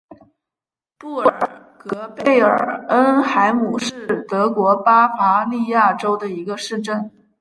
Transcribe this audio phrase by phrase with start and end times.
[0.97, 7.11] 布尔格贝尔恩海姆是德国巴伐利亚州的一个市镇。